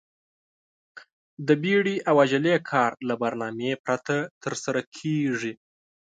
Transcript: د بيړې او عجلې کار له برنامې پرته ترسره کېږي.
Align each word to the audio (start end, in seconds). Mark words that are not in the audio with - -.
د 1.47 1.49
بيړې 1.61 1.95
او 2.09 2.15
عجلې 2.23 2.55
کار 2.69 2.91
له 3.07 3.13
برنامې 3.21 3.71
پرته 3.85 4.15
ترسره 4.43 4.81
کېږي. 4.97 5.53